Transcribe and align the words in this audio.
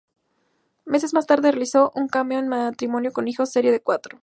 Meses 0.83 1.13
más 1.13 1.27
tarde 1.27 1.51
realizó 1.51 1.91
un 1.93 2.07
cameo 2.07 2.39
en 2.39 2.47
"Matrimonio 2.47 3.13
con 3.13 3.27
hijos", 3.27 3.51
serie 3.51 3.71
de 3.71 3.81
Cuatro. 3.83 4.17